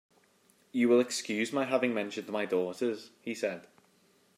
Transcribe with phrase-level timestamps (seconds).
[0.71, 3.67] "You will excuse my having mentioned my daughters," he said.